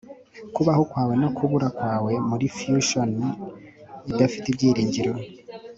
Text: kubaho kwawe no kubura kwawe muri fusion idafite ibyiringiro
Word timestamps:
kubaho 0.55 0.81
kwawe 0.91 1.13
no 1.21 1.29
kubura 1.37 1.67
kwawe 1.77 2.13
muri 2.29 2.45
fusion 2.57 3.11
idafite 4.11 4.45
ibyiringiro 4.49 5.13